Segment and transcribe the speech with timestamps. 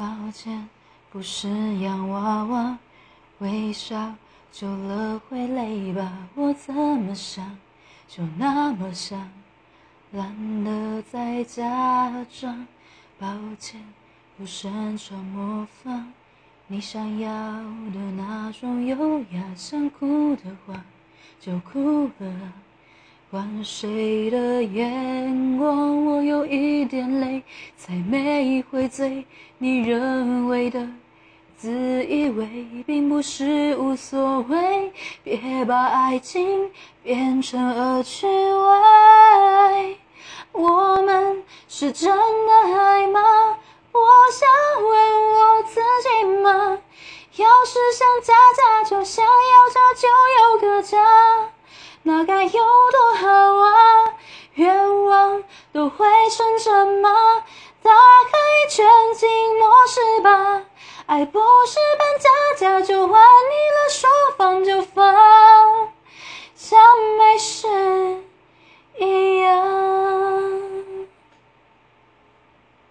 [0.00, 0.66] 抱歉，
[1.10, 2.78] 不是洋娃娃，
[3.40, 4.14] 微笑
[4.50, 6.10] 久了会累吧？
[6.34, 7.58] 我怎么想
[8.08, 9.30] 就那么想，
[10.12, 12.66] 懒得再假装。
[13.18, 13.28] 抱
[13.58, 13.84] 歉，
[14.38, 16.10] 不擅长模仿
[16.68, 20.82] 你想要的那种优雅，想哭的话
[21.38, 22.52] 就哭了。
[23.32, 27.40] 换谁的眼光，我有一点累，
[27.76, 29.24] 才没会醉。
[29.58, 30.84] 你认为的
[31.56, 31.70] 自
[32.06, 34.92] 以为，并不是无所谓。
[35.22, 36.72] 别把爱情
[37.04, 39.96] 变成恶趣味。
[40.50, 43.20] 我们是真的爱吗？
[43.92, 44.00] 我
[44.32, 44.48] 想
[44.82, 44.90] 问
[45.34, 46.78] 我自己吗？
[47.36, 49.30] 要是想家家，就想要
[49.70, 50.08] 家就
[50.42, 50.98] 有个家。
[52.02, 54.14] 那该有多好啊！
[54.54, 57.10] 愿望都会成真吗？
[57.82, 59.28] 打开全景
[59.58, 60.64] 模式吧，
[61.06, 64.08] 爱不是扮家家，就还你了，说。